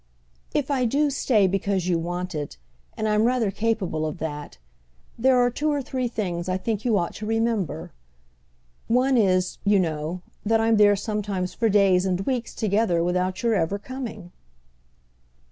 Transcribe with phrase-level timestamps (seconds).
[0.55, 5.71] "If I do stay because you want it—and I'm rather capable of that—there are two
[5.71, 7.91] or three things I think you ought to remember.
[8.87, 13.53] One is, you know, that I'm there sometimes for days and weeks together without your
[13.53, 14.31] ever coming."